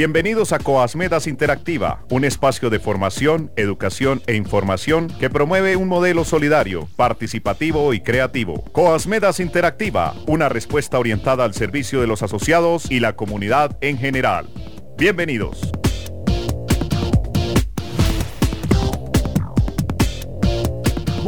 [0.00, 6.24] Bienvenidos a Coasmedas Interactiva, un espacio de formación, educación e información que promueve un modelo
[6.24, 8.64] solidario, participativo y creativo.
[8.72, 14.48] Coasmedas Interactiva, una respuesta orientada al servicio de los asociados y la comunidad en general.
[14.96, 15.70] Bienvenidos.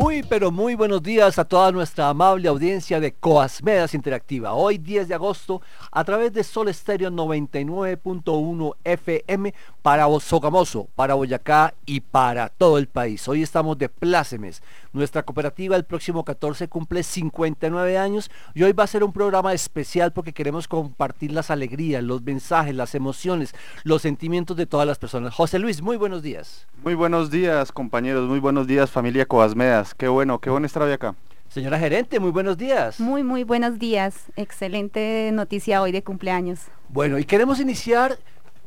[0.02, 4.52] Muy pero muy buenos días a toda nuestra amable audiencia de Coasmedas Interactiva.
[4.52, 5.62] Hoy 10 de agosto
[5.92, 12.88] a través de Sol Estéreo 99.1 FM para Sogamoso, para Boyacá y para todo el
[12.88, 13.28] país.
[13.28, 14.60] Hoy estamos de plácemes.
[14.92, 19.54] Nuestra cooperativa el próximo 14 cumple 59 años y hoy va a ser un programa
[19.54, 24.98] especial porque queremos compartir las alegrías, los mensajes, las emociones, los sentimientos de todas las
[24.98, 25.32] personas.
[25.32, 26.66] José Luis, muy buenos días.
[26.82, 29.91] Muy buenos días compañeros, muy buenos días familia Coasmedas.
[29.96, 31.14] Qué bueno, qué bueno estar hoy acá.
[31.48, 32.98] Señora gerente, muy buenos días.
[32.98, 34.32] Muy, muy buenos días.
[34.36, 36.60] Excelente noticia hoy de cumpleaños.
[36.88, 38.18] Bueno, y queremos iniciar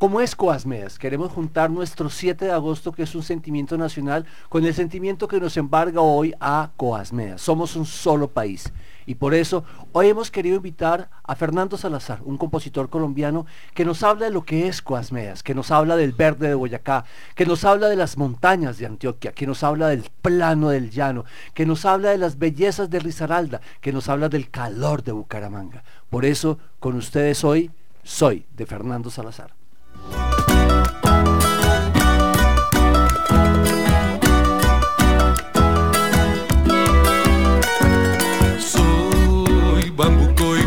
[0.05, 4.63] como es Coasmedas, queremos juntar nuestro 7 de agosto, que es un sentimiento nacional, con
[4.63, 7.41] el sentimiento que nos embarga hoy a Coasmedas.
[7.41, 8.71] Somos un solo país.
[9.07, 14.03] Y por eso hoy hemos querido invitar a Fernando Salazar, un compositor colombiano que nos
[14.03, 17.65] habla de lo que es Coasmeas, que nos habla del verde de Boyacá, que nos
[17.65, 21.83] habla de las montañas de Antioquia, que nos habla del plano del llano, que nos
[21.83, 25.83] habla de las bellezas de Risaralda, que nos habla del calor de Bucaramanga.
[26.11, 27.71] Por eso con ustedes hoy
[28.03, 29.64] soy de Fernando Salazar.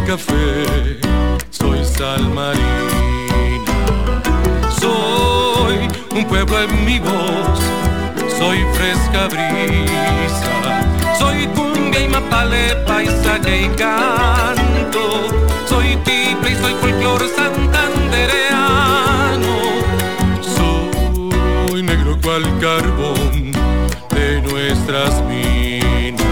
[0.09, 0.98] Café,
[1.50, 2.62] soy sal marina.
[4.81, 7.61] Soy un pueblo en mi voz,
[8.39, 10.83] soy fresca brisa.
[11.19, 15.27] Soy cumbia y mapale, paisaje y canto.
[15.69, 17.97] Soy tiple y soy folclore santandereano.
[22.39, 23.53] Cual carbón
[24.14, 26.22] de nuestras minas.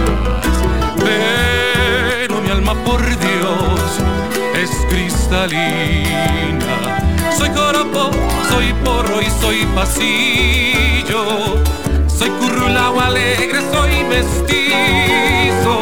[0.99, 3.81] Pero mi alma por Dios
[4.55, 6.75] es cristalina.
[7.37, 8.11] Soy coropo,
[8.50, 11.62] soy porro y soy pasillo.
[12.06, 15.77] Soy currulao alegre, soy mestizo.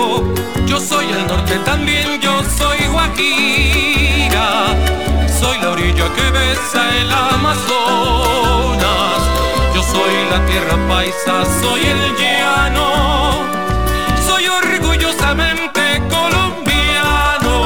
[0.66, 4.74] Yo soy el norte también, yo soy Guajira.
[5.40, 8.83] Soy la orilla que besa el Amazonas.
[10.04, 12.88] Soy la tierra paisa, soy el llano.
[14.26, 17.56] Soy orgullosamente colombiano.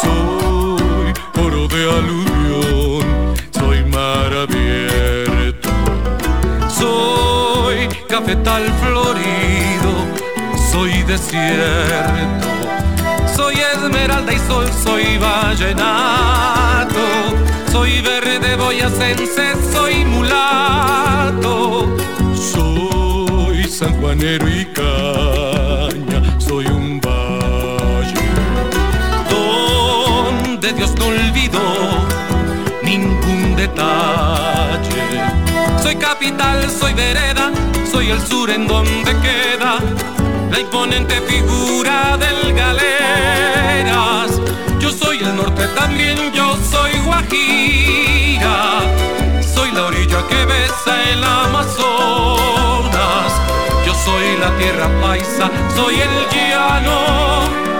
[0.00, 1.12] Soy
[1.44, 3.04] oro de aluvión,
[3.50, 5.68] soy mar abierto.
[6.78, 9.92] Soy cafetal florido,
[10.72, 12.59] soy desierto.
[13.40, 17.00] Soy esmeralda y sol, soy vallenato.
[17.72, 21.96] Soy verde boyacense, soy mulato.
[22.34, 28.28] Soy sanjuanero y caña, soy un valle.
[29.30, 31.62] Donde Dios no olvidó
[32.82, 35.02] ningún detalle.
[35.82, 37.50] Soy capital, soy vereda,
[37.90, 39.78] soy el sur en donde queda
[40.50, 44.40] la imponente figura del galeras.
[44.78, 48.80] Yo soy el norte también, yo soy Guajira.
[49.54, 51.72] Soy la orilla que besa el Amazonas.
[53.86, 57.79] Yo soy la tierra paisa, soy el llano.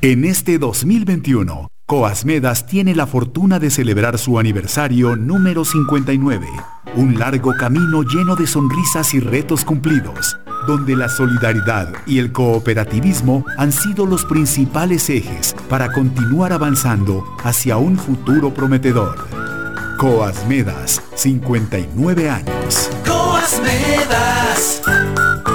[0.00, 6.46] En este 2021, Coasmedas tiene la fortuna de celebrar su aniversario número 59,
[6.94, 10.38] un largo camino lleno de sonrisas y retos cumplidos,
[10.68, 17.76] donde la solidaridad y el cooperativismo han sido los principales ejes para continuar avanzando hacia
[17.76, 19.26] un futuro prometedor.
[19.98, 22.88] Coasmedas, 59 años.
[23.04, 24.80] Coasmedas.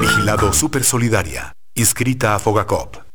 [0.02, 3.13] Vigilado Super Solidaria, inscrita a Fogacop.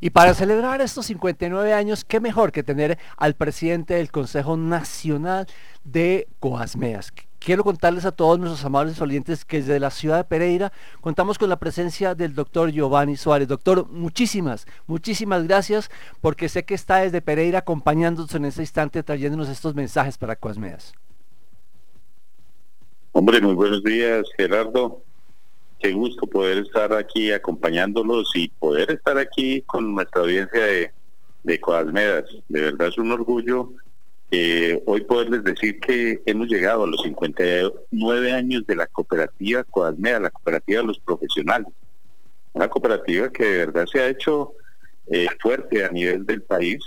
[0.00, 5.46] Y para celebrar estos 59 años, qué mejor que tener al presidente del Consejo Nacional
[5.84, 7.12] de Coasmeas.
[7.40, 11.48] Quiero contarles a todos nuestros amables oyentes que desde la ciudad de Pereira contamos con
[11.48, 13.48] la presencia del doctor Giovanni Suárez.
[13.48, 15.88] Doctor, muchísimas, muchísimas gracias
[16.20, 20.92] porque sé que está desde Pereira acompañándonos en este instante, trayéndonos estos mensajes para Coasmeas.
[23.12, 25.02] Hombre, muy buenos días, Gerardo.
[25.78, 30.92] Qué gusto poder estar aquí acompañándolos y poder estar aquí con nuestra audiencia de
[31.42, 32.24] de Coasmedas.
[32.48, 33.72] De verdad es un orgullo
[34.30, 40.20] eh, hoy poderles decir que hemos llegado a los 59 años de la cooperativa Coasmedas,
[40.20, 41.68] la cooperativa de los profesionales.
[42.52, 44.52] Una cooperativa que de verdad se ha hecho
[45.06, 46.80] eh, fuerte a nivel del país,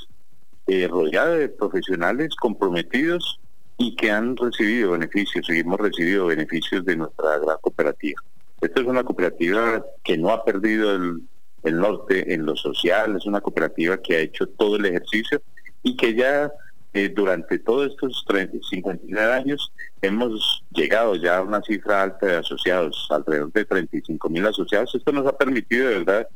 [0.67, 3.39] eh, rodeada de profesionales comprometidos
[3.77, 8.21] y que han recibido beneficios, y hemos recibido beneficios de nuestra gran cooperativa.
[8.61, 11.21] Esta es una cooperativa que no ha perdido el,
[11.63, 15.41] el norte en lo social, es una cooperativa que ha hecho todo el ejercicio
[15.83, 16.51] y que ya
[16.93, 19.71] eh, durante todos estos 30, 59 años
[20.01, 24.93] hemos llegado ya a una cifra alta de asociados, alrededor de 35 mil asociados.
[24.93, 26.27] Esto nos ha permitido de verdad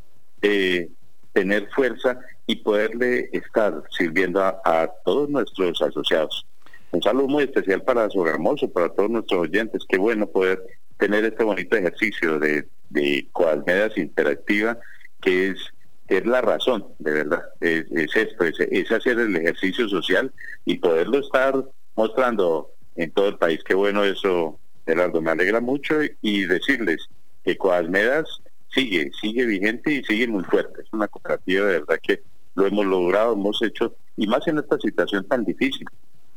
[0.42, 0.90] eh,
[1.34, 2.18] tener fuerza
[2.48, 6.46] y poderle estar sirviendo a, todos nuestros asociados.
[6.92, 9.84] Un saludo muy especial para Sogamoso, para todos nuestros oyentes.
[9.90, 10.64] Qué bueno poder
[10.98, 13.28] tener este bonito ejercicio de, de
[13.98, 14.78] Interactiva,
[15.22, 15.58] que es
[16.08, 20.32] es la razón, de verdad, es, esto, es, hacer el ejercicio social
[20.64, 21.66] y poderlo estar
[21.96, 23.60] mostrando en todo el país.
[23.66, 27.08] Qué bueno eso, Gerardo, me alegra mucho y decirles
[27.44, 28.26] que Coalmedas
[28.70, 30.84] sigue, sigue vigente y sigue muy fuerte.
[30.84, 32.22] Es una cooperativa de verdad que
[32.54, 35.88] lo hemos logrado, hemos hecho, y más en esta situación tan difícil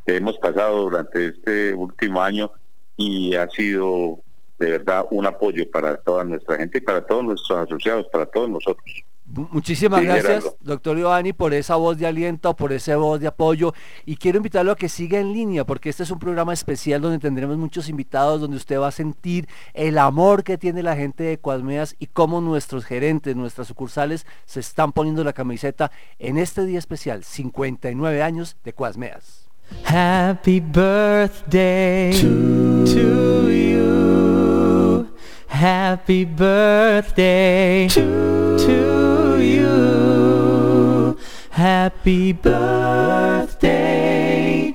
[0.07, 2.51] que hemos pasado durante este último año
[2.97, 4.21] y ha sido
[4.59, 8.49] de verdad un apoyo para toda nuestra gente y para todos nuestros asociados, para todos
[8.51, 9.05] nosotros.
[9.31, 13.75] Muchísimas gracias, doctor Giovanni, por esa voz de aliento, por esa voz de apoyo.
[14.07, 17.19] Y quiero invitarlo a que siga en línea, porque este es un programa especial donde
[17.19, 21.39] tendremos muchos invitados, donde usted va a sentir el amor que tiene la gente de
[21.39, 26.79] Cuasmeas y cómo nuestros gerentes, nuestras sucursales, se están poniendo la camiseta en este día
[26.79, 29.48] especial, 59 años de Cuasmeas.
[29.83, 35.09] Happy birthday to to you.
[35.49, 41.19] Happy birthday to you.
[41.51, 43.79] Happy birthday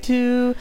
[0.02, 0.56] to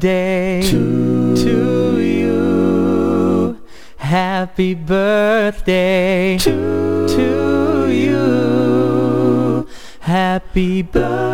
[0.00, 3.60] birthday to, to you.
[3.98, 9.68] Happy birthday to, to you.
[10.00, 11.29] Happy birthday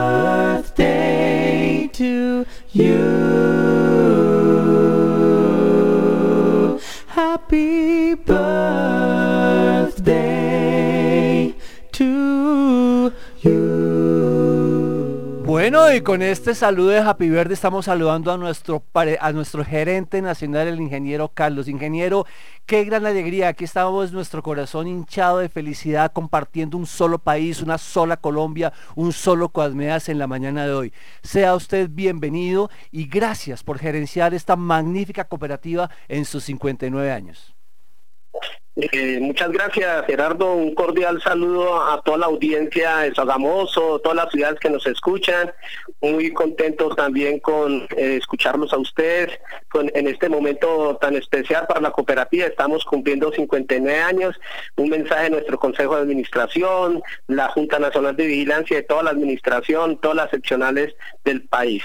[15.96, 18.84] y con este saludo de Happy Verde estamos saludando a nuestro,
[19.18, 21.68] a nuestro gerente nacional, el ingeniero Carlos.
[21.68, 22.26] Ingeniero,
[22.66, 23.48] qué gran alegría.
[23.48, 29.14] Aquí estamos, nuestro corazón hinchado de felicidad, compartiendo un solo país, una sola Colombia, un
[29.14, 30.92] solo Coasmeas en la mañana de hoy.
[31.22, 37.55] Sea usted bienvenido y gracias por gerenciar esta magnífica cooperativa en sus 59 años.
[38.78, 40.52] Eh, muchas gracias, Gerardo.
[40.52, 45.50] Un cordial saludo a toda la audiencia de Sagamoso, todas las ciudades que nos escuchan.
[46.02, 49.40] Muy contentos también con eh, escucharlos a ustedes
[49.72, 52.46] en este momento tan especial para la cooperativa.
[52.46, 54.36] Estamos cumpliendo 59 años.
[54.76, 59.10] Un mensaje de nuestro Consejo de Administración, la Junta Nacional de Vigilancia, de toda la
[59.10, 61.82] administración, todas las seccionales del país.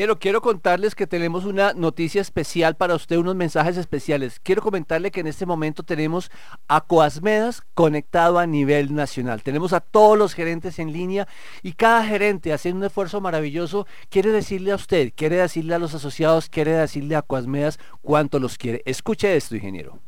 [0.00, 4.40] Quiero, quiero contarles que tenemos una noticia especial para usted, unos mensajes especiales.
[4.42, 6.30] Quiero comentarle que en este momento tenemos
[6.68, 9.42] a Coasmedas conectado a nivel nacional.
[9.42, 11.28] Tenemos a todos los gerentes en línea
[11.62, 15.92] y cada gerente haciendo un esfuerzo maravilloso quiere decirle a usted, quiere decirle a los
[15.92, 18.80] asociados, quiere decirle a Coasmedas cuánto los quiere.
[18.86, 19.98] Escuche esto, ingeniero.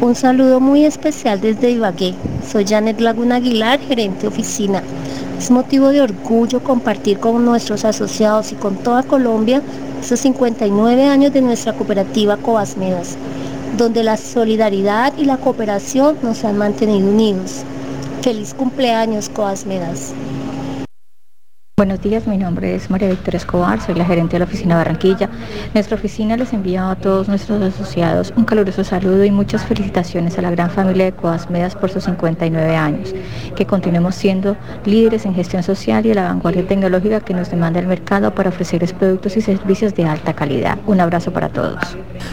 [0.00, 2.14] Un saludo muy especial desde Ibagué.
[2.50, 4.82] Soy Janet Laguna Aguilar, gerente oficina.
[5.38, 9.60] Es motivo de orgullo compartir con nuestros asociados y con toda Colombia
[10.00, 13.18] estos 59 años de nuestra cooperativa Coasmedas,
[13.76, 17.62] donde la solidaridad y la cooperación nos han mantenido unidos.
[18.22, 20.14] Feliz cumpleaños Coasmedas.
[21.80, 25.30] Buenos días, mi nombre es María Victoria Escobar, soy la gerente de la oficina Barranquilla.
[25.72, 30.42] Nuestra oficina les envía a todos nuestros asociados un caluroso saludo y muchas felicitaciones a
[30.42, 33.14] la gran familia de Coasmedas por sus 59 años.
[33.56, 37.80] Que continuemos siendo líderes en gestión social y a la vanguardia tecnológica que nos demanda
[37.80, 40.76] el mercado para ofrecerles productos y servicios de alta calidad.
[40.86, 41.80] Un abrazo para todos.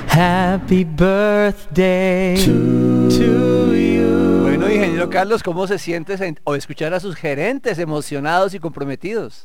[0.10, 3.98] Happy birthday to you.
[4.58, 9.37] Bueno, ingeniero Carlos, ¿cómo se siente o escuchar a sus gerentes emocionados y comprometidos?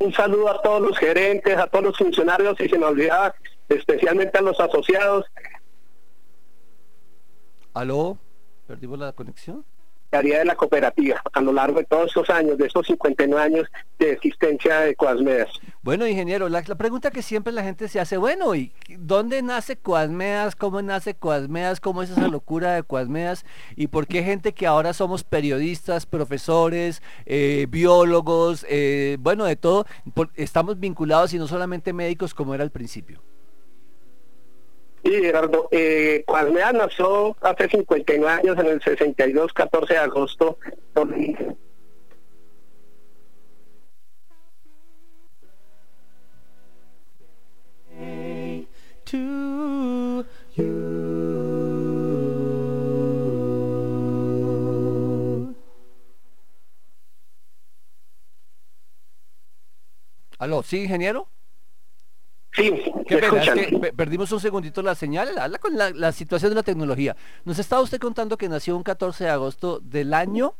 [0.00, 3.34] Un saludo a todos los gerentes, a todos los funcionarios y se me olvidaba
[3.68, 5.26] especialmente a los asociados.
[7.74, 8.18] ¿Aló?
[8.66, 9.64] Perdimos la conexión.
[10.10, 14.12] De la cooperativa a lo largo de todos estos años, de estos 59 años de
[14.12, 15.48] existencia de Coasmedas.
[15.82, 19.76] Bueno, ingeniero, la, la, pregunta que siempre la gente se hace, bueno, ¿y dónde nace
[19.76, 20.56] Coasmedas?
[20.56, 21.80] ¿Cómo nace Coasmedas?
[21.80, 23.44] ¿Cómo es esa locura de Coasmedas?
[23.76, 29.86] ¿Y por qué gente que ahora somos periodistas, profesores, eh, biólogos, eh, bueno, de todo,
[30.14, 33.22] por, estamos vinculados y no solamente médicos como era al principio?
[35.02, 40.58] Sí, Gerardo, eh, Coasmedas nació hace 59 años, en el 62, 14 de agosto.
[40.92, 41.08] Por...
[49.04, 50.24] To.
[60.38, 61.28] Aló, ¿sí, ingeniero?
[62.52, 62.72] Sí,
[63.06, 66.56] Qué pena, es que perdimos un segundito la señal, habla con la, la, situación de
[66.56, 67.16] la tecnología.
[67.44, 70.54] Nos estaba usted contando que nació un 14 de agosto del año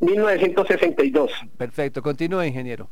[0.00, 1.32] 1962.
[1.56, 2.90] Perfecto, continúe, ingeniero.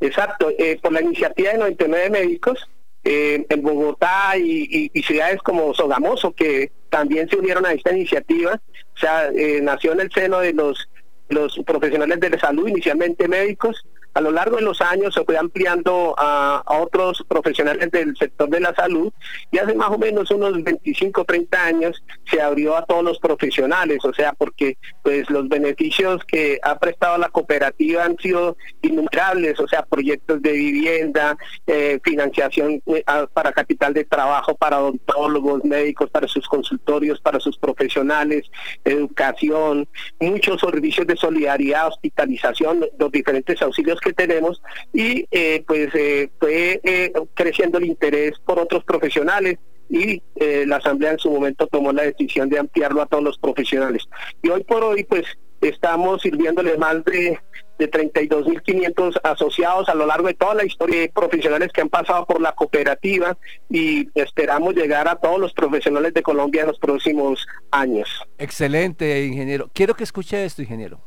[0.00, 2.68] Exacto, eh, por la iniciativa de 99 médicos
[3.04, 7.92] eh, en Bogotá y, y, y, ciudades como Sogamoso que también se unieron a esta
[7.92, 8.60] iniciativa,
[8.94, 10.88] o sea, eh, nació en el seno de los
[11.28, 15.36] los profesionales de la salud, inicialmente médicos, a lo largo de los años se fue
[15.36, 19.12] ampliando a, otros profesionales del sector de la salud
[19.50, 23.98] y hace más o menos unos 25, 30 años se abrió a todos los profesionales,
[24.04, 29.68] o sea, porque pues los beneficios que ha prestado la cooperativa han sido innumerables, o
[29.68, 36.26] sea, proyectos de vivienda, eh, financiación eh, para capital de trabajo, para odontólogos, médicos, para
[36.28, 38.50] sus consultorios, para sus profesionales,
[38.84, 39.88] educación,
[40.20, 44.60] muchos servicios de solidaridad, hospitalización, los diferentes auxilios que tenemos
[44.92, 50.76] y eh, pues eh, fue eh, creciendo el interés por otros profesionales y eh, la
[50.76, 54.08] asamblea en su momento tomó la decisión de ampliarlo a todos los profesionales
[54.42, 55.24] y hoy por hoy pues
[55.60, 57.38] estamos sirviéndole más de,
[57.78, 62.24] de 32.500 asociados a lo largo de toda la historia de profesionales que han pasado
[62.24, 63.36] por la cooperativa
[63.68, 68.08] y esperamos llegar a todos los profesionales de Colombia en los próximos años.
[68.38, 69.70] Excelente, ingeniero.
[69.72, 71.00] Quiero que escuche esto, ingeniero.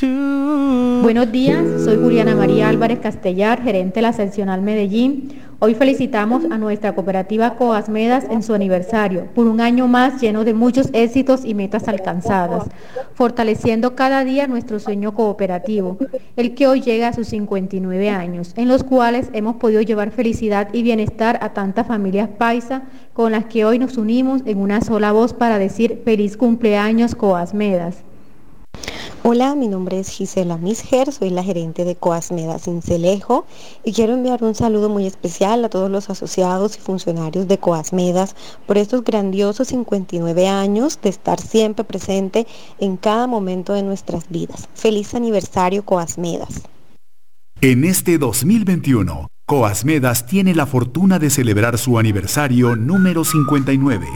[0.00, 5.40] Buenos días, soy Juliana María Álvarez Castellar, gerente de la seccional Medellín.
[5.58, 10.54] Hoy felicitamos a nuestra cooperativa Coasmedas en su aniversario por un año más lleno de
[10.54, 12.66] muchos éxitos y metas alcanzadas,
[13.14, 15.98] fortaleciendo cada día nuestro sueño cooperativo,
[16.36, 20.68] el que hoy llega a sus 59 años, en los cuales hemos podido llevar felicidad
[20.72, 22.82] y bienestar a tantas familias paisa
[23.14, 28.04] con las que hoy nos unimos en una sola voz para decir feliz cumpleaños Coasmedas.
[29.30, 33.44] Hola, mi nombre es Gisela Misger, soy la gerente de Coasmeda Cincelejo
[33.84, 38.34] y quiero enviar un saludo muy especial a todos los asociados y funcionarios de Coasmedas
[38.66, 42.46] por estos grandiosos 59 años de estar siempre presente
[42.78, 44.66] en cada momento de nuestras vidas.
[44.72, 46.62] Feliz aniversario Coasmedas.
[47.60, 54.06] En este 2021, Coasmedas tiene la fortuna de celebrar su aniversario número 59,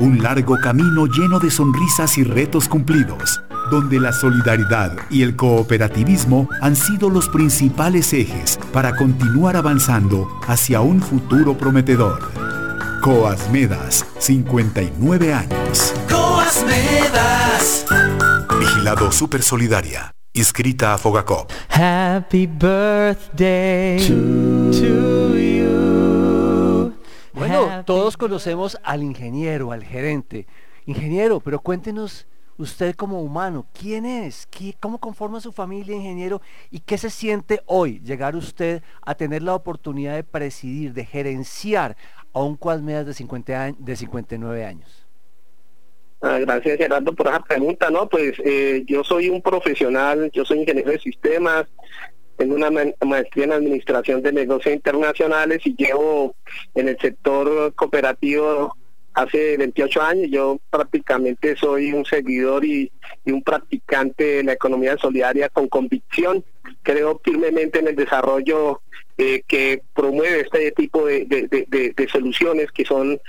[0.00, 6.48] un largo camino lleno de sonrisas y retos cumplidos donde la solidaridad y el cooperativismo
[6.60, 12.30] han sido los principales ejes para continuar avanzando hacia un futuro prometedor.
[13.02, 15.94] Coasmedas, 59 años.
[16.08, 17.84] Coasmedas.
[18.58, 20.14] Vigilado Super Solidaria.
[20.34, 21.50] Inscrita a Fogacop.
[21.68, 26.94] Happy birthday to, to you.
[27.34, 30.46] Bueno, Happy todos conocemos al ingeniero, al gerente.
[30.86, 32.26] Ingeniero, pero cuéntenos
[32.58, 34.46] usted como humano, ¿quién es?
[34.46, 36.40] ¿Qué, ¿Cómo conforma su familia, ingeniero?
[36.70, 41.96] ¿Y qué se siente hoy llegar usted a tener la oportunidad de presidir, de gerenciar
[42.32, 45.06] a un Cuadmedas de, 50 años, de 59 años?
[46.20, 48.08] Ah, gracias Gerardo por esa pregunta, ¿no?
[48.08, 51.66] Pues eh, yo soy un profesional, yo soy ingeniero de sistemas,
[52.36, 52.70] tengo una
[53.04, 56.34] maestría en administración de negocios internacionales y llevo
[56.74, 58.76] en el sector cooperativo
[59.14, 60.30] hace 28 años.
[60.30, 62.90] Yo prácticamente soy un seguidor y,
[63.24, 66.44] y, un practicante de la economía solidaria con convicción.
[66.82, 68.80] Creo firmemente en el desarrollo
[69.18, 73.20] eh, que promueve este tipo de, de, de, de soluciones que son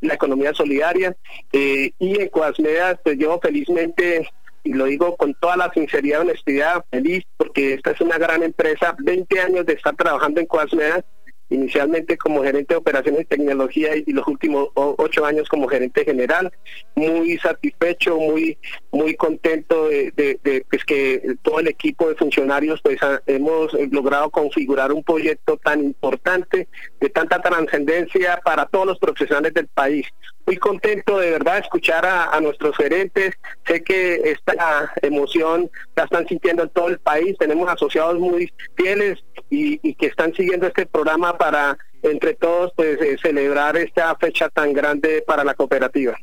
[0.00, 1.16] la economía solidaria.
[1.52, 4.28] Eh, y en Coasmedas, pues yo felizmente
[4.64, 8.42] y lo digo con toda la sinceridad y honestidad, feliz, porque esta es una gran
[8.42, 11.04] empresa, 20 años de estar trabajando en Coasmedas,
[11.52, 16.52] inicialmente como gerente de operaciones y tecnología y los últimos ocho años como gerente general.
[16.94, 18.58] Muy satisfecho, muy
[18.90, 25.02] muy contento de, pues que todo el equipo de funcionarios pues hemos logrado configurar un
[25.02, 26.68] proyecto tan importante,
[27.00, 30.06] de tanta trascendencia para todos los profesionales del país.
[30.46, 33.34] Muy contento de verdad escuchar a, nuestros gerentes.
[33.66, 37.36] Sé que esta emoción la están sintiendo en todo el país.
[37.38, 43.16] Tenemos asociados muy fieles y, que están siguiendo este programa para entre todos pues eh,
[43.22, 46.16] celebrar esta fecha tan grande para la cooperativa.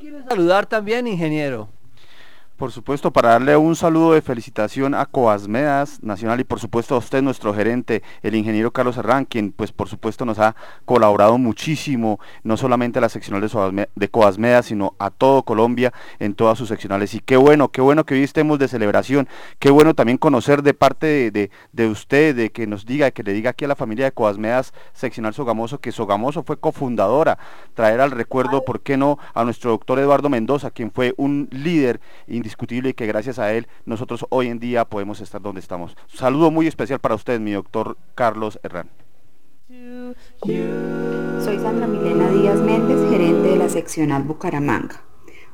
[0.00, 1.68] ¿Quiere saludar también, ingeniero?
[2.56, 6.98] Por supuesto, para darle un saludo de felicitación a Coasmedas Nacional y por supuesto a
[6.98, 12.18] usted, nuestro gerente, el ingeniero Carlos Herrán, quien pues por supuesto nos ha colaborado muchísimo,
[12.44, 16.70] no solamente a la seccional de, de Coasmedas, sino a todo Colombia en todas sus
[16.70, 17.12] seccionales.
[17.12, 20.72] Y qué bueno, qué bueno que hoy estemos de celebración, qué bueno también conocer de
[20.72, 24.06] parte de, de, usted, de que nos diga, que le diga aquí a la familia
[24.06, 27.36] de Coasmedas Seccional Sogamoso, que Sogamoso fue cofundadora,
[27.74, 32.00] traer al recuerdo, ¿por qué no?, a nuestro doctor Eduardo Mendoza, quien fue un líder
[32.46, 35.96] indiscutible y que gracias a él nosotros hoy en día podemos estar donde estamos.
[36.06, 38.88] saludo muy especial para usted, mi doctor Carlos Herrán.
[39.68, 45.02] Soy Sandra Milena Díaz Méndez, gerente de la seccional Bucaramanga.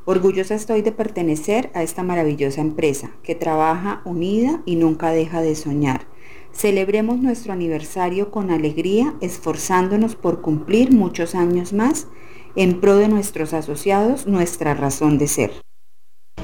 [0.05, 5.55] Orgullosa estoy de pertenecer a esta maravillosa empresa que trabaja unida y nunca deja de
[5.55, 6.07] soñar.
[6.53, 12.09] Celebremos nuestro aniversario con alegría, esforzándonos por cumplir muchos años más
[12.57, 15.72] en pro de nuestros asociados, nuestra razón de ser.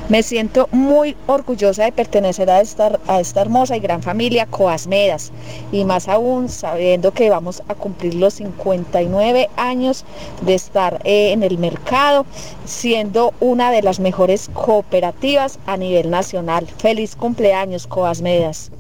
[0.09, 2.99] Me siento muy orgullosa de pertenecer a esta,
[3.37, 5.33] hermosa y gran familia Coasmedas
[5.71, 10.07] y más aún sabiendo que vamos a cumplir los 59 años
[10.41, 12.25] de estar eh, en el mercado,
[12.65, 16.67] siendo una de las mejores cooperativas a nivel nacional.
[16.67, 18.71] Feliz cumpleaños Coasmedas.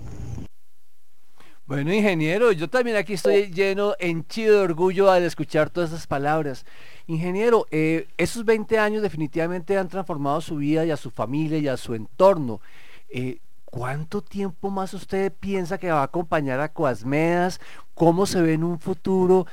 [1.68, 6.64] Bueno, ingeniero, yo también aquí estoy lleno, henchido de orgullo al escuchar todas esas palabras.
[7.08, 11.66] Ingeniero, eh, esos 20 años definitivamente han transformado su vida y a su familia y
[11.66, 12.60] a su entorno.
[13.08, 17.60] Eh, ¿Cuánto tiempo más usted piensa que va a acompañar a Coasmedas?
[17.94, 19.46] ¿Cómo se ve en un futuro?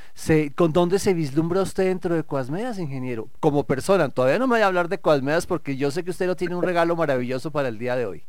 [0.55, 3.29] ¿Con dónde se vislumbra usted dentro de Coasmedas, ingeniero?
[3.39, 6.27] Como persona, todavía no me voy a hablar de Coasmedas porque yo sé que usted
[6.27, 8.23] no tiene un regalo maravilloso para el día de hoy.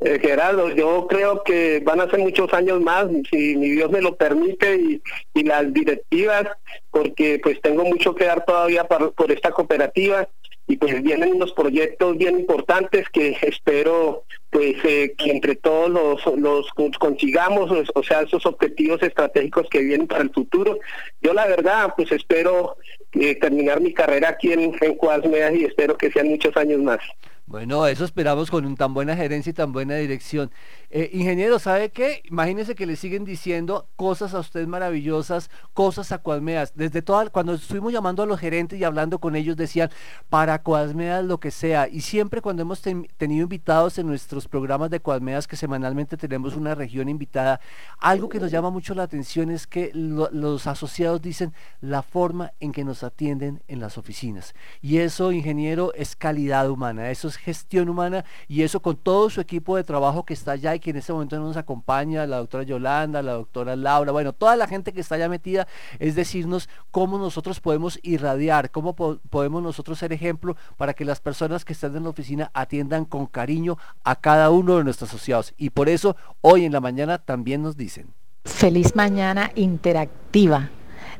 [0.00, 4.00] Eh, Gerardo, yo creo que van a ser muchos años más, si mi Dios me
[4.00, 5.00] lo permite,
[5.34, 6.46] y, las directivas,
[6.90, 10.28] porque pues tengo mucho que dar todavía por, esta cooperativa
[10.66, 16.24] y pues vienen unos proyectos bien importantes que espero pues eh, que entre todos los,
[16.38, 20.78] los consigamos, o sea, esos objetivos estratégicos que vienen para el futuro.
[21.20, 22.76] Yo la verdad pues espero
[23.12, 27.00] eh, terminar mi carrera aquí en, en y espero que sean muchos años más.
[27.50, 30.52] Bueno, eso esperamos con un, tan buena gerencia y tan buena dirección.
[30.92, 32.20] Eh, ingeniero, ¿sabe qué?
[32.24, 36.72] Imagínese que le siguen diciendo cosas a usted maravillosas, cosas a Coasmeas.
[36.74, 39.88] Desde toda, cuando estuvimos llamando a los gerentes y hablando con ellos, decían,
[40.28, 41.86] para Coasmeas lo que sea.
[41.86, 46.74] Y siempre cuando hemos tenido invitados en nuestros programas de Coasmeas, que semanalmente tenemos una
[46.74, 47.60] región invitada,
[48.00, 52.72] algo que nos llama mucho la atención es que los asociados dicen la forma en
[52.72, 54.54] que nos atienden en las oficinas.
[54.82, 59.40] Y eso, ingeniero, es calidad humana, eso es gestión humana y eso con todo su
[59.40, 63.22] equipo de trabajo que está allá que en este momento nos acompaña, la doctora Yolanda,
[63.22, 67.60] la doctora Laura, bueno, toda la gente que está ya metida, es decirnos cómo nosotros
[67.60, 72.10] podemos irradiar, cómo podemos nosotros ser ejemplo para que las personas que están en la
[72.10, 75.54] oficina atiendan con cariño a cada uno de nuestros asociados.
[75.56, 78.12] Y por eso hoy en la mañana también nos dicen.
[78.44, 80.70] Feliz mañana interactiva.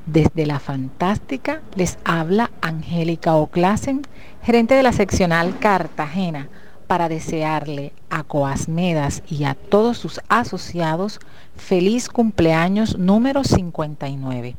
[0.06, 4.02] Desde la Fantástica les habla Angélica Oclasen,
[4.42, 6.48] gerente de la seccional Cartagena
[6.90, 11.20] para desearle a Coasmedas y a todos sus asociados
[11.54, 14.56] feliz cumpleaños número 59.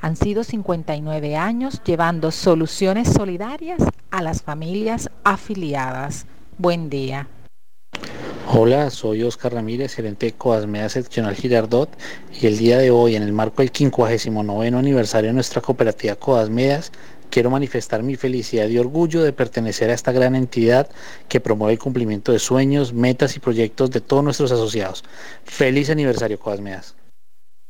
[0.00, 6.24] Han sido 59 años llevando soluciones solidarias a las familias afiliadas.
[6.56, 7.28] Buen día.
[8.48, 11.90] Hola, soy Oscar Ramírez, gerente de Coasmedas Seccional Girardot
[12.40, 16.90] y el día de hoy, en el marco del 59 aniversario de nuestra cooperativa Coasmedas,
[17.30, 20.88] quiero manifestar mi felicidad y orgullo de pertenecer a esta gran entidad
[21.28, 25.04] que promueve el cumplimiento de sueños, metas y proyectos de todos nuestros asociados.
[25.44, 26.96] Feliz aniversario, Coasmedas.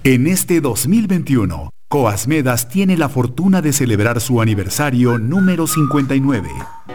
[0.05, 6.49] En este 2021, Coasmedas tiene la fortuna de celebrar su aniversario número 59,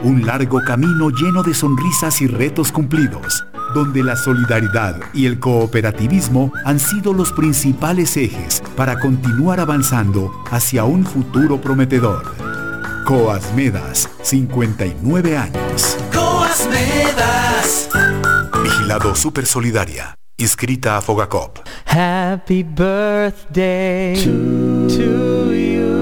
[0.04, 6.52] un largo camino lleno de sonrisas y retos cumplidos, donde la solidaridad y el cooperativismo
[6.66, 12.36] han sido los principales ejes para continuar avanzando hacia un futuro prometedor.
[13.06, 15.98] Coasmedas, 59 años.
[16.14, 17.90] Coasmedas.
[18.64, 20.16] Vigilado Super Solidaria.
[20.42, 21.60] inscrita a Fogacop.
[21.86, 26.01] Happy birthday to, you.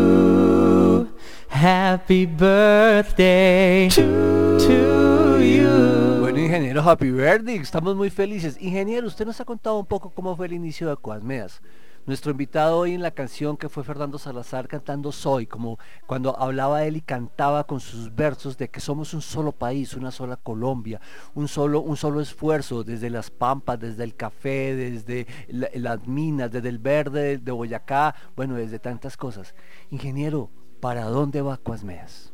[1.61, 6.19] Happy birthday to you.
[6.21, 7.57] Bueno, ingeniero, happy birthday.
[7.57, 8.55] Estamos muy felices.
[8.61, 11.61] Ingeniero, usted nos ha contado un poco cómo fue el inicio de Coasmeas.
[12.05, 16.85] Nuestro invitado hoy en la canción que fue Fernando Salazar cantando Soy, como cuando hablaba
[16.85, 21.01] él y cantaba con sus versos de que somos un solo país, una sola Colombia,
[21.35, 26.49] un solo, un solo esfuerzo desde las pampas, desde el café, desde la- las minas,
[26.51, 29.53] desde el verde de Boyacá, bueno, desde tantas cosas.
[29.91, 32.33] Ingeniero, ¿para dónde va Coasmeas?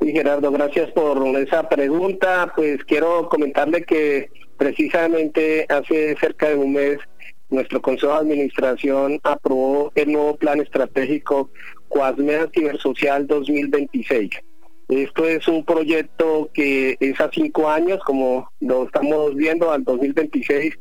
[0.00, 2.52] Sí, Gerardo, gracias por esa pregunta.
[2.56, 6.98] Pues quiero comentarle que precisamente hace cerca de un mes
[7.50, 11.50] nuestro Consejo de Administración aprobó el nuevo Plan Estratégico
[11.88, 14.30] Coasmea Cibersocial 2026.
[14.88, 20.74] Esto es un proyecto que es a cinco años, como lo estamos viendo, al 2026.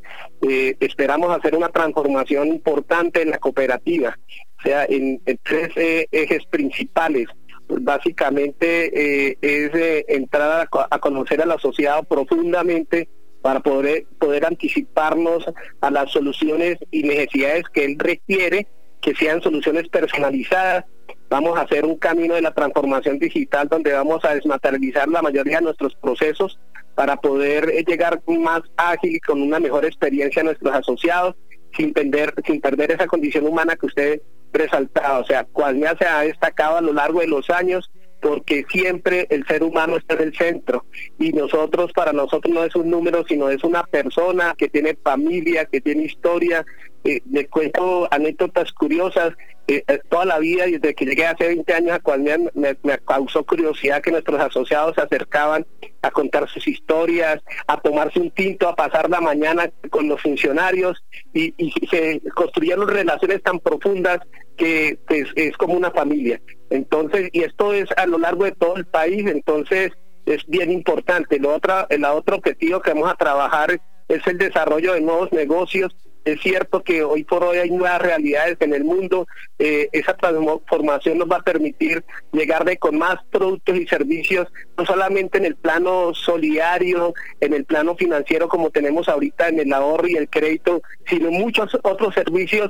[0.47, 4.17] eh, esperamos hacer una transformación importante en la cooperativa,
[4.59, 7.27] o sea, en, tres eh, ejes principales.
[7.67, 13.07] Pues básicamente eh, es eh, entrar a, co- a conocer al asociado profundamente
[13.41, 15.45] para poder, poder anticiparnos
[15.79, 18.67] a las soluciones y necesidades que él requiere,
[19.01, 20.85] que sean soluciones personalizadas.
[21.29, 25.57] Vamos a hacer un camino de la transformación digital donde vamos a desmaterializar la mayoría
[25.57, 26.59] de nuestros procesos
[26.95, 31.35] para poder llegar más ágil y con una mejor experiencia a nuestros asociados
[31.77, 34.21] sin perder, sin perder esa condición humana que usted
[34.53, 35.19] resaltaba.
[35.19, 37.89] O sea, Cuasmea se ha destacado a lo largo de los años
[38.21, 40.85] porque siempre el ser humano está en el centro
[41.17, 45.65] y nosotros, para nosotros no es un número, sino es una persona que tiene familia,
[45.65, 46.65] que tiene historia.
[47.03, 49.33] Eh, le cuento anécdotas curiosas.
[49.67, 52.97] eh, eh, toda la vida, desde que llegué hace 20 años a Cuasmea, me, me
[52.99, 55.65] causó curiosidad que nuestros asociados se acercaban
[56.01, 60.97] a contar sus historias, a tomarse un tinto, a pasar la mañana con los funcionarios
[61.33, 64.19] y, y se construyeron relaciones tan profundas
[64.57, 66.41] que pues, es como una familia.
[66.71, 69.91] Entonces, y esto es a lo largo de todo el país, entonces
[70.25, 71.39] es bien importante.
[71.39, 75.95] Lo otra, el otro objetivo que vamos a trabajar es el desarrollo de nuevos negocios.
[76.29, 79.25] Es cierto que hoy por hoy hay nuevas realidades en el mundo.
[79.57, 84.85] eh, esa transformación nos va a permitir llegar de con más productos y servicios, no
[84.85, 90.07] solamente en el plano solidario, en el plano financiero como tenemos ahorita en el ahorro
[90.07, 92.69] y el crédito, sino muchos otros servicios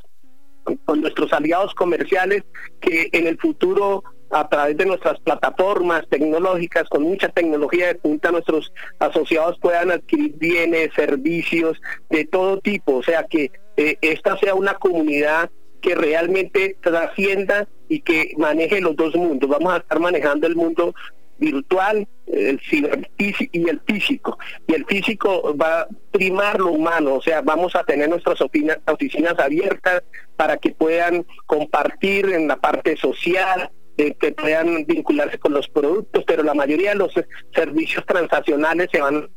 [0.86, 2.44] con nuestros aliados comerciales
[2.80, 8.32] que en el futuro a través de nuestras plataformas tecnológicas con mucha tecnología de punta
[8.32, 14.56] nuestros asociados puedan adquirir bienes, servicios de todo tipo, o sea que eh, esta sea
[14.56, 15.50] una comunidad
[15.82, 19.50] que realmente trascienda y que maneje los dos mundos.
[19.50, 20.94] Vamos a estar manejando el mundo
[21.40, 24.38] virtual, el y el físico.
[24.68, 29.40] Y el físico va a primar lo humano, o sea, vamos a tener nuestras oficinas,
[29.40, 30.04] abiertas
[30.36, 33.72] para que puedan compartir en la parte social,
[34.20, 37.14] que puedan vincularse con los productos, pero la mayoría de los
[37.54, 39.30] servicios transaccionales se van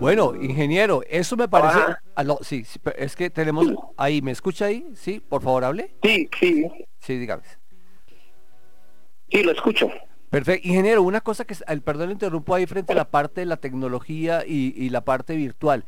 [0.00, 1.78] Bueno, ingeniero, eso me parece...
[2.14, 2.64] Aló, sí,
[2.96, 3.66] es que tenemos
[3.98, 4.86] ahí, ¿me escucha ahí?
[4.94, 5.94] Sí, por favor, hable.
[6.02, 6.66] Sí, sí.
[7.00, 7.42] Sí, dígame.
[9.30, 9.90] Sí, lo escucho.
[10.30, 10.66] Perfecto.
[10.66, 13.58] Ingeniero, una cosa que, el perdón, le interrumpo ahí frente a la parte de la
[13.58, 15.84] tecnología y, y la parte virtual.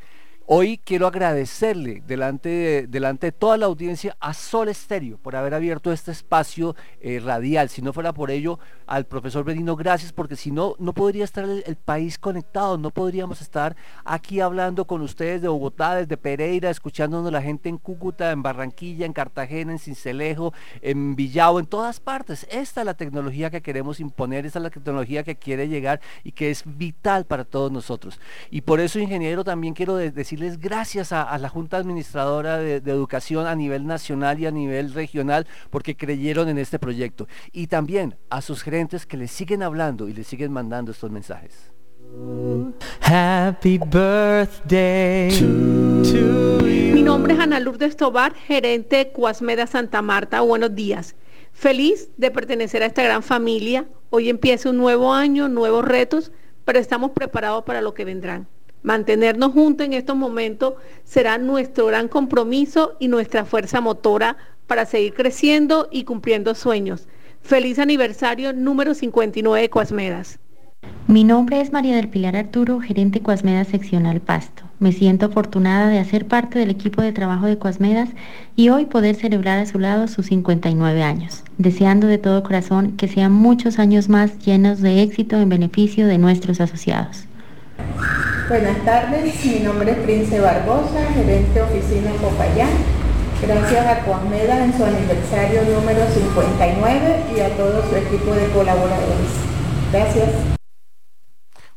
[0.46, 5.54] Hoy quiero agradecerle delante de, delante de toda la audiencia a Sol Estéreo por haber
[5.54, 7.68] abierto este espacio eh, radial.
[7.68, 11.44] Si no fuera por ello, al profesor Benino, gracias, porque si no, no podría estar
[11.44, 17.32] el, país conectado, no podríamos estar aquí hablando con ustedes de Bogotá, desde Pereira, escuchándonos
[17.32, 20.52] la gente en Cúcuta, en Barranquilla, en Cartagena, en Cincelejo,
[20.82, 22.46] en Villao, en todas partes.
[22.50, 26.32] Esta es la tecnología que queremos imponer, esta es la tecnología que quiere llegar y
[26.32, 28.20] que es vital para todos nosotros.
[28.50, 32.80] Y por eso, ingeniero, también quiero de- decirles gracias a, a la Junta Administradora de,
[32.80, 37.28] de Educación a nivel nacional y a nivel regional porque creyeron en este proyecto.
[37.52, 41.70] Y también a sus gerentes que les siguen hablando y les siguen mandando estos mensajes.
[43.02, 46.94] Happy birthday to you.
[46.94, 50.40] Mi nombre es Ana Lourdes Tobar, gerente de Cuasmeda Santa Marta.
[50.40, 51.14] Buenos días.
[51.52, 53.84] Feliz de pertenecer a esta gran familia.
[54.08, 56.32] Hoy empieza un nuevo año, nuevos retos,
[56.64, 58.46] pero estamos preparados para lo que vendrán.
[58.82, 65.14] Mantenernos juntos en estos momentos será nuestro gran compromiso y nuestra fuerza motora para seguir
[65.14, 67.06] creciendo y cumpliendo sueños.
[67.42, 70.38] Feliz aniversario número 59 de.
[71.06, 74.64] Mi nombre es María del Pilar Arturo, gerente Cuasmedas Seccional Pasto.
[74.80, 78.08] Me siento afortunada de hacer parte del equipo de trabajo de Cuasmedas
[78.56, 83.08] y hoy poder celebrar a su lado sus 59 años, deseando de todo corazón que
[83.08, 87.26] sean muchos años más llenos de éxito en beneficio de nuestros asociados.
[88.48, 92.68] Buenas tardes, mi nombre es Prince Barbosa, gerente oficina en Popayán.
[93.40, 99.30] Gracias a Coameda en su aniversario número 59 y a todo su equipo de colaboradores.
[99.90, 100.61] Gracias.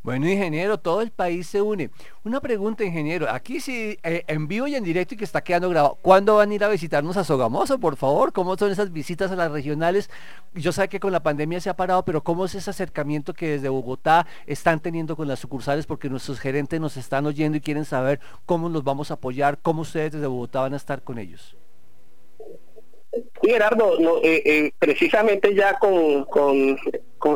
[0.06, 1.90] Bueno, ingeniero, todo el país se une.
[2.24, 3.28] Una pregunta, ingeniero.
[3.28, 5.98] Aquí sí, eh, en vivo y en directo y que está quedando grabado.
[6.00, 8.32] ¿Cuándo van a ir a visitarnos a Sogamoso, por favor?
[8.32, 10.12] ¿Cómo son esas visitas a las regionales?
[10.54, 13.54] Yo sé que con la pandemia se ha parado, pero ¿cómo es ese acercamiento que
[13.54, 15.88] desde Bogotá están teniendo con las sucursales?
[15.88, 19.82] Porque nuestros gerentes nos están oyendo y quieren saber cómo los vamos a apoyar, cómo
[19.82, 21.58] ustedes desde Bogotá van a estar con ellos.
[23.42, 26.78] Sí, Gerardo, eh, eh, precisamente ya con, con,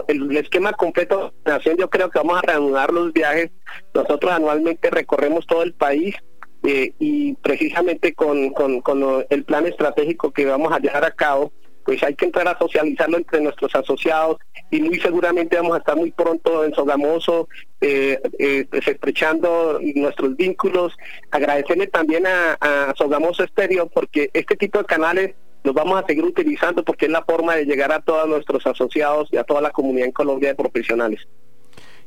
[0.08, 3.52] el esquema completo de nación, yo creo que vamos a reanudar los viajes.
[3.94, 6.16] Nosotros anualmente recorremos todo el país
[6.64, 11.54] eh, y precisamente con, con, el plan estratégico que vamos a llevar a cabo,
[11.86, 14.38] pues hay que entrar a socializarlo entre nuestros asociados
[14.70, 17.48] y muy seguramente vamos a estar muy pronto en Sogamoso,
[17.82, 20.96] eh, eh, estrechando nuestros vínculos.
[21.32, 26.24] Agradecerle también a, a Sogamoso Estéreo porque este tipo de canales los vamos a seguir
[26.24, 29.72] utilizando porque es la forma de llegar a todos nuestros asociados y a toda la
[29.72, 31.28] comunidad en Colombia de profesionales.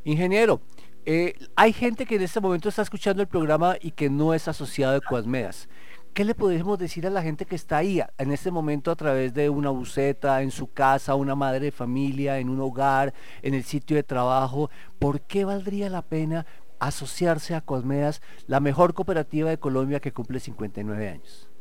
[0.04, 0.60] Ingeniero,
[1.04, 4.48] eh, hay gente que en este momento está escuchando el programa y que no es
[4.48, 5.68] asociado de Cuasmedas.
[6.14, 9.32] ¿Qué le podemos decir a la gente que está ahí en este momento a través
[9.32, 13.64] de una buceta, en su casa, una madre de familia, en un hogar, en el
[13.64, 14.70] sitio de trabajo?
[14.98, 16.44] ¿Por qué valdría la pena
[16.78, 21.51] asociarse a Cuasmedas, la mejor cooperativa de Colombia que cumple 59 años?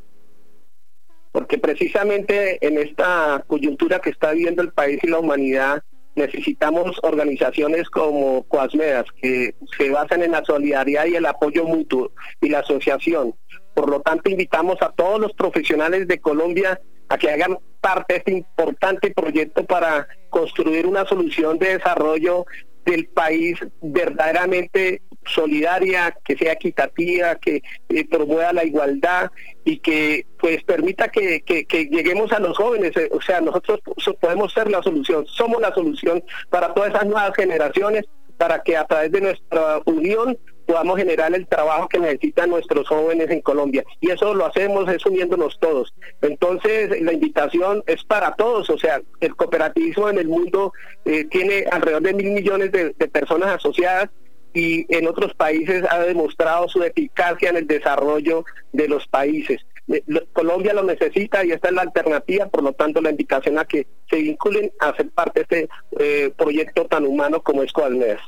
[1.31, 5.83] Porque precisamente en esta coyuntura que está viviendo el país y la humanidad,
[6.15, 12.49] necesitamos organizaciones como Coasmedas, que se basan en la solidaridad y el apoyo mutuo y
[12.49, 13.33] la asociación.
[13.73, 18.19] Por lo tanto, invitamos a todos los profesionales de Colombia a que hagan parte de
[18.19, 22.45] este importante proyecto para construir una solución de desarrollo
[22.85, 29.31] del país verdaderamente solidaria, que sea equitativa, que eh, promueva la igualdad
[29.63, 32.95] y que pues permita que, que, lleguemos a los jóvenes.
[32.97, 33.79] Eh, o sea, nosotros
[34.19, 38.05] podemos ser la solución, somos la solución para todas esas nuevas generaciones,
[38.37, 43.29] para que a través de nuestra unión podamos generar el trabajo que necesitan nuestros jóvenes
[43.29, 43.83] en Colombia.
[43.99, 45.93] Y eso lo hacemos es uniéndonos todos.
[46.21, 48.69] Entonces, la invitación es para todos.
[48.69, 50.71] O sea, el cooperativismo en el mundo
[51.05, 54.09] eh, tiene alrededor de mil millones de personas asociadas
[54.53, 59.61] y en otros países ha demostrado su eficacia en el desarrollo de los países.
[60.33, 63.87] Colombia lo necesita y esta es la alternativa, por lo tanto la invitación a que
[64.09, 68.21] se vinculen a ser parte de este eh, proyecto tan humano como es Coalmedas.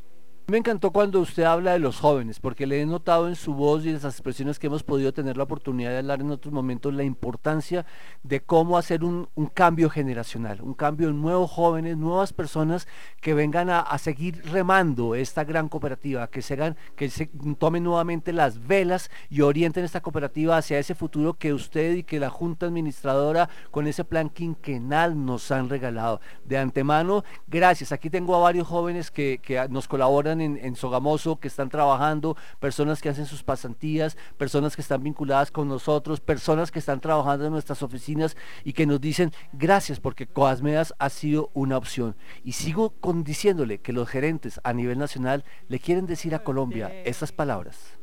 [0.46, 3.86] Me encantó cuando usted habla de los jóvenes, porque le he notado en su voz
[3.86, 6.94] y en esas expresiones que hemos podido tener la oportunidad de hablar en otros momentos
[6.94, 7.86] la importancia
[8.24, 12.90] de cómo hacer un, cambio generacional, un cambio en nuevos jóvenes, nuevas personas
[13.22, 17.28] que vengan a, seguir remando esta gran cooperativa, que se, que se
[17.58, 22.20] tomen nuevamente las velas y orienten esta cooperativa hacia ese futuro que usted y que
[22.20, 26.20] la Junta Administradora con ese plan quinquenal nos han regalado.
[26.44, 27.94] De antemano, gracias.
[27.94, 33.10] Aquí tengo a varios jóvenes que nos colaboran en, Sogamoso, que están trabajando, personas que
[33.10, 37.84] hacen sus pasantías, personas que están vinculadas con nosotros, personas que están trabajando en nuestras
[37.84, 42.16] oficinas y que nos dicen gracias porque Coasmedas ha sido una opción.
[42.44, 46.92] Y sigo con diciéndole que los gerentes a nivel nacional le quieren decir a Colombia
[47.06, 47.98] estas palabras.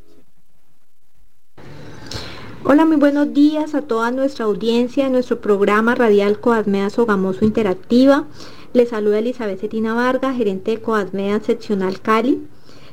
[2.63, 8.27] Hola, muy buenos días a toda nuestra audiencia de nuestro programa radial Coasmedas Sogamoso Interactiva.
[8.73, 12.47] Les saluda Elizabeth Cetina Vargas, gerente de Coasmea Seccional Cali.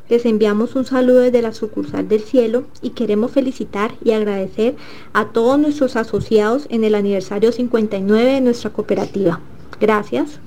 [0.09, 4.75] Les enviamos un saludo desde la sucursal del cielo y queremos felicitar y agradecer
[5.13, 9.39] a todos nuestros asociados en el aniversario 59 de nuestra cooperativa.
[9.79, 10.39] Gracias.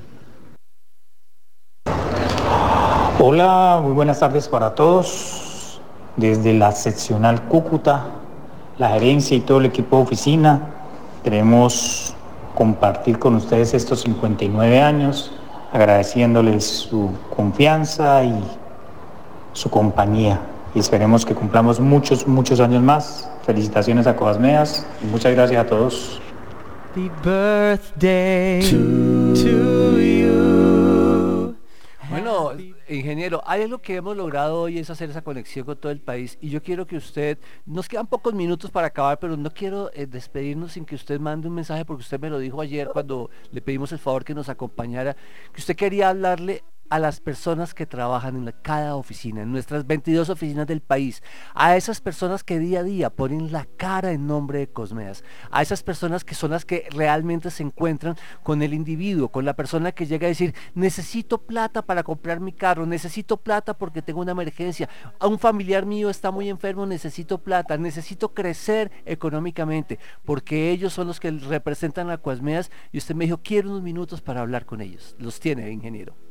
[3.21, 5.81] Hola, muy buenas tardes para todos.
[6.17, 8.07] Desde la seccional Cúcuta,
[8.79, 10.71] la gerencia y todo el equipo de oficina,
[11.23, 12.17] tenemos
[12.61, 15.33] compartir con ustedes estos 59 años,
[15.73, 18.39] agradeciéndoles su confianza y
[19.55, 20.39] su compañía.
[20.75, 23.31] Y esperemos que cumplamos muchos, muchos años más.
[23.47, 26.21] Felicitaciones a Meas y muchas gracias a todos.
[26.91, 31.55] Happy birthday to you.
[32.11, 32.51] Bueno,
[32.97, 36.39] ingeniero, hay algo que hemos logrado hoy es hacer esa conexión con todo el país
[36.41, 40.07] y yo quiero que usted, nos quedan pocos minutos para acabar, pero no quiero eh,
[40.07, 43.61] despedirnos sin que usted mande un mensaje porque usted me lo dijo ayer cuando le
[43.61, 45.15] pedimos el favor que nos acompañara,
[45.53, 50.29] que usted quería hablarle a las personas que trabajan en cada oficina, en nuestras 22
[50.29, 51.23] oficinas del país,
[51.55, 55.63] a esas personas que día a día ponen la cara en nombre de Cosmeas, a
[55.63, 59.93] esas personas que son las que realmente se encuentran con el individuo, con la persona
[59.93, 64.33] que llega a decir, necesito plata para comprar mi carro, necesito plata porque tengo una
[64.33, 64.89] emergencia,
[65.21, 71.07] a un familiar mío está muy enfermo, necesito plata, necesito crecer económicamente, porque ellos son
[71.07, 74.81] los que representan a Cosmeas y usted me dijo, quiero unos minutos para hablar con
[74.81, 75.15] ellos.
[75.19, 76.30] Los tiene, ingeniero.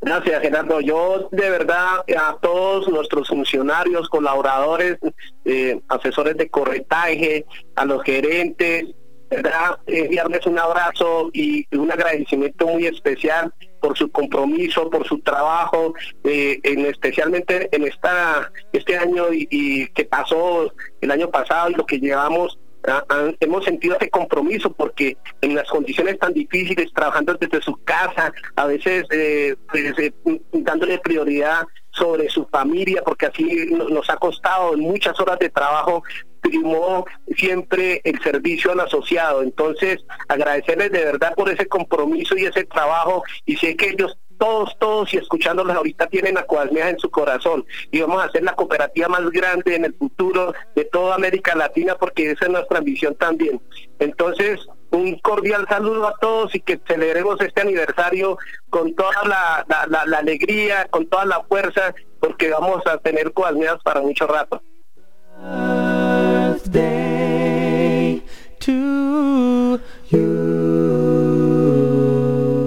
[0.00, 0.80] Gracias, Gerardo.
[0.80, 4.98] Yo de verdad a todos nuestros funcionarios, colaboradores,
[5.44, 8.86] eh, asesores de corretaje, a los gerentes,
[9.30, 9.78] ¿verdad?
[9.86, 16.60] enviarles un abrazo y un agradecimiento muy especial por su compromiso, por su trabajo, eh,
[16.62, 21.98] en especialmente en esta este año y, que pasó el año pasado y lo que
[21.98, 22.58] llevamos
[23.40, 28.66] hemos sentido ese compromiso porque en las condiciones tan difíciles, trabajando desde su casa, a
[28.66, 30.12] veces eh, pues, eh,
[30.52, 36.02] dándole prioridad sobre su familia, porque así nos ha costado muchas horas de trabajo,
[36.40, 37.04] primó
[37.36, 39.42] siempre el servicio al asociado.
[39.42, 44.76] Entonces, agradecerles de verdad por ese compromiso y ese trabajo, y sé que ellos todos,
[44.80, 48.56] todos y escuchándolos ahorita tienen a Coasmeas en su corazón y vamos a hacer la
[48.56, 53.14] cooperativa más grande en el futuro de toda América Latina porque esa es nuestra ambición
[53.14, 53.62] también.
[54.00, 54.58] Entonces,
[54.90, 58.36] un cordial saludo a todos y que celebremos este aniversario
[58.68, 64.26] con toda la, alegría, con toda la fuerza, porque vamos a tener Coasmeas para mucho
[64.26, 64.60] rato.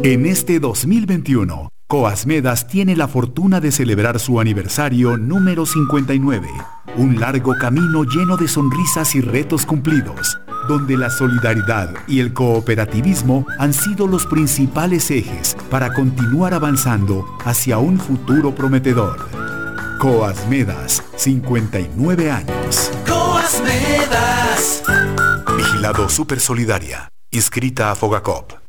[0.06, 6.48] En este 2021, Coasmedas tiene la fortuna de celebrar su aniversario número 59,
[6.98, 10.38] un largo camino lleno de sonrisas y retos cumplidos,
[10.68, 17.80] donde la solidaridad y el cooperativismo han sido los principales ejes para continuar avanzando hacia
[17.80, 19.28] un futuro prometedor.
[19.98, 22.92] Coasmedas, 59 años.
[23.08, 24.84] Coasmedas.
[25.58, 28.65] Vigilado Super Solidaria, inscrita a Fogacop.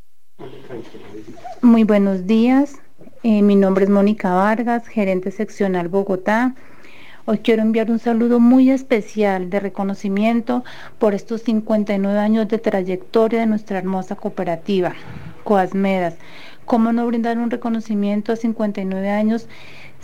[1.66, 2.76] Muy buenos días,
[3.24, 6.54] eh, mi nombre es Mónica Vargas, gerente seccional Bogotá.
[7.24, 10.62] Hoy quiero enviar un saludo muy especial de reconocimiento
[11.00, 14.94] por estos 59 años de trayectoria de nuestra hermosa cooperativa,
[15.42, 16.14] Coasmedas.
[16.66, 19.48] ¿Cómo no brindar un reconocimiento a 59 años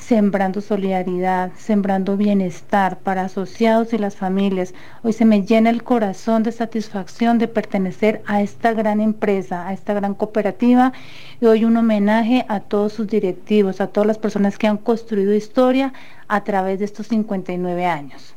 [0.02, 4.74] sembrando solidaridad, sembrando bienestar para asociados y las familias.
[5.02, 9.72] Hoy se me llena el corazón de satisfacción de pertenecer a esta gran empresa, a
[9.72, 10.92] esta gran cooperativa
[11.40, 15.34] y hoy un homenaje a todos sus directivos, a todas las personas que han construido
[15.34, 15.92] historia
[16.26, 18.34] a través de estos 59 años.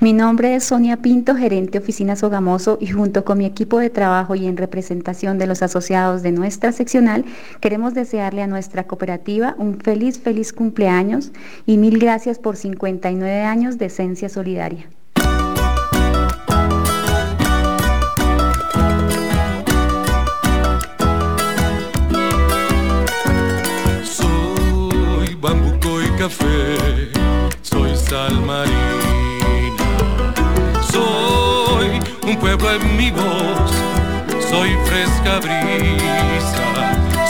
[0.00, 4.34] Mi nombre es Sonia Pinto, gerente oficina Sogamoso y junto con mi equipo de trabajo
[4.34, 7.24] y en representación de los asociados de nuestra seccional,
[7.60, 11.30] queremos desearle a nuestra cooperativa un feliz, feliz cumpleaños
[11.64, 14.88] y mil gracias por 59 años de esencia solidaria.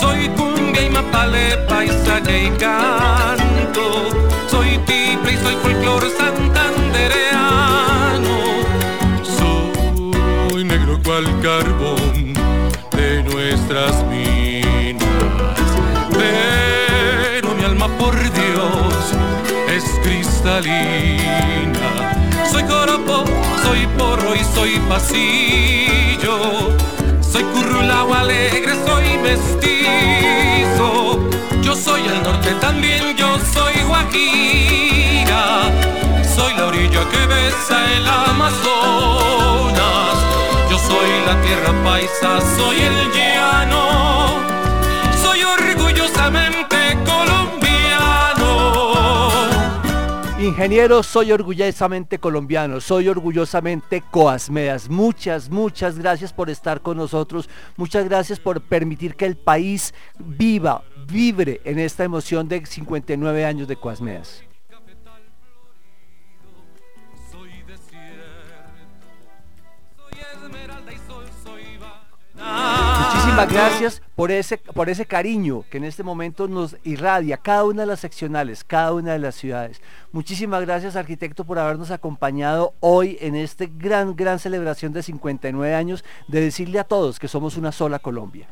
[0.01, 4.09] Soy cumbia y mapale, paisaje y canto.
[4.51, 8.39] Soy tiple y soy folclor santandereano.
[9.39, 12.35] Soy negro cual carbón
[12.97, 15.05] de nuestras minas.
[16.11, 19.15] Pero mi alma por Dios
[19.69, 21.45] es cristalina
[22.55, 23.25] soy coropo,
[23.65, 26.04] soy porro y soy pasillo.
[28.25, 30.89] Alegre, soy mestizo.
[31.61, 35.71] Yo soy el norte también, yo soy guajira.
[36.35, 38.57] Soy la orilla que besa el Amazonas.
[40.71, 44.41] Yo soy la tierra paisa, soy el llano.
[45.23, 46.74] Soy orgullosamente
[50.45, 54.91] Ingeniero, soy orgullosamente colombiano, soy orgullosamente Coasmedas.
[54.91, 57.49] Muchas, muchas gracias por estar con nosotros.
[57.79, 63.69] Muchas gracias por permitir que el país viva, vibre en esta emoción de 59 años
[63.69, 64.45] de Coasmedas.
[73.25, 77.81] Muchísimas gracias por ese, por ese cariño que en este momento nos irradia cada una
[77.81, 79.81] de las seccionales, cada una de las ciudades.
[80.13, 86.05] Muchísimas gracias arquitecto por habernos acompañado hoy en esta gran, gran celebración de 59 años
[86.29, 88.47] de decirle a todos que somos una sola Colombia.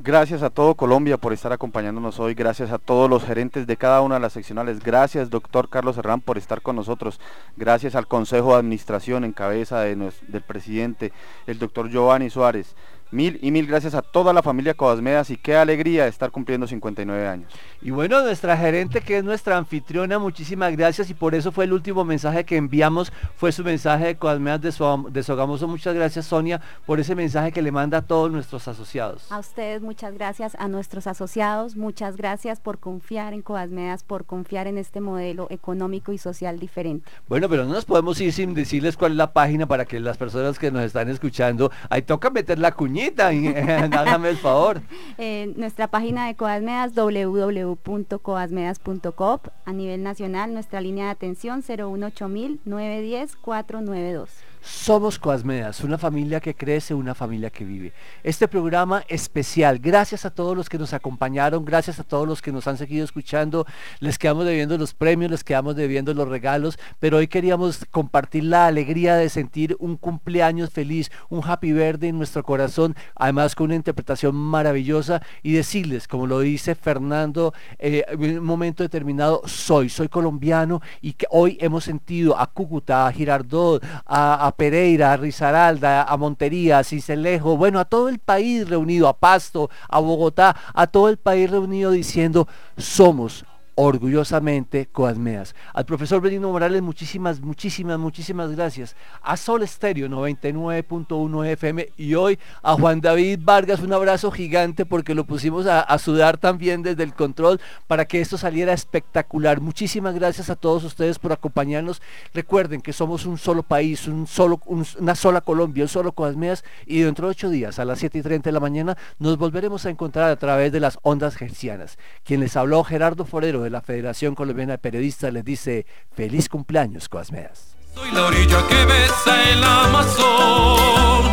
[0.00, 4.02] Gracias a todo Colombia por estar acompañándonos hoy, gracias a todos los gerentes de cada
[4.02, 7.20] una de las seccionales, gracias doctor Carlos Herrán por estar con nosotros,
[7.56, 11.12] gracias al Consejo de Administración en cabeza del presidente,
[11.46, 12.74] el doctor Giovanni Suárez,
[13.14, 17.28] Mil y mil gracias a toda la familia Codasmedas y qué alegría estar cumpliendo 59
[17.28, 17.52] años.
[17.80, 21.72] Y bueno, nuestra gerente que es nuestra anfitriona, muchísimas gracias y por eso fue el
[21.72, 25.68] último mensaje que enviamos, fue su mensaje de Codasmedas de, de Sogamoso.
[25.68, 29.30] Muchas gracias Sonia por ese mensaje que le manda a todos nuestros asociados.
[29.30, 34.66] A ustedes muchas gracias, a nuestros asociados, muchas gracias por confiar en Codasmedas, por confiar
[34.66, 37.08] en este modelo económico y social diferente.
[37.28, 40.16] Bueno, pero no nos podemos ir sin decirles cuál es la página para que las
[40.16, 43.03] personas que nos están escuchando, ahí toca meter la cuñita
[43.92, 44.82] hágame el favor.
[45.18, 52.28] Eh, nuestra página de Coasmedas, www.coasmedas.com, a nivel nacional, nuestra línea de atención 018
[52.64, 54.30] 910 492.
[54.64, 57.92] Somos Coasmedas, una familia que crece, una familia que vive.
[58.22, 62.50] Este programa especial, gracias a todos los que nos acompañaron, gracias a todos los que
[62.50, 63.66] nos han seguido escuchando,
[64.00, 68.66] les quedamos debiendo los premios, les quedamos debiendo los regalos, pero hoy queríamos compartir la
[68.66, 73.74] alegría de sentir un cumpleaños feliz, un happy verde en nuestro corazón, además con una
[73.74, 80.08] interpretación maravillosa y decirles, como lo dice Fernando, eh, en un momento determinado, soy, soy
[80.08, 86.16] colombiano y que hoy hemos sentido a Cúcuta, a Girardot, a Pereira, a Risaralda, a
[86.16, 91.08] Montería, a Cicelejo, bueno, a todo el país reunido, a Pasto, a Bogotá, a todo
[91.08, 93.44] el país reunido diciendo, somos
[93.74, 95.54] orgullosamente Coadmeas.
[95.72, 98.94] Al profesor Benino Morales, muchísimas, muchísimas, muchísimas gracias.
[99.22, 105.14] A Sol Estéreo 99.1 FM y hoy a Juan David Vargas un abrazo gigante porque
[105.14, 109.60] lo pusimos a, sudar también desde el control para que esto saliera espectacular.
[109.60, 112.02] Muchísimas gracias a todos ustedes por acompañarnos.
[112.32, 117.00] Recuerden que somos un solo país, un solo, una sola Colombia, un solo Coadmeas y
[117.00, 119.90] dentro de ocho días a las 7 y 30 de la mañana nos volveremos a
[119.90, 121.98] encontrar a través de las ondas gercianas.
[122.24, 127.08] Quien les habló Gerardo Forero de la Federación Colombiana de Periodistas les dice feliz cumpleaños,
[127.08, 127.76] Coasmeas.
[127.94, 131.32] Soy la orilla que besa el Amazonas,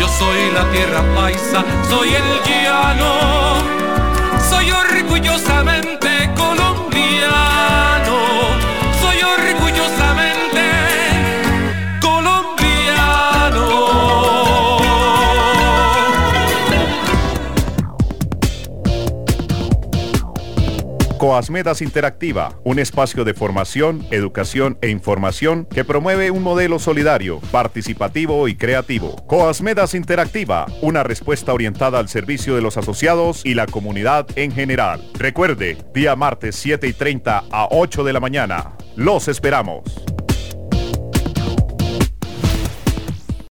[0.00, 3.56] yo soy la tierra paisa, soy el llano,
[4.48, 5.97] soy orgullosamente
[21.18, 28.46] Coasmedas Interactiva, un espacio de formación, educación e información que promueve un modelo solidario, participativo
[28.46, 29.16] y creativo.
[29.26, 35.02] Coasmedas Interactiva, una respuesta orientada al servicio de los asociados y la comunidad en general.
[35.14, 38.76] Recuerde, día martes 7 y 30 a 8 de la mañana.
[38.94, 39.82] Los esperamos.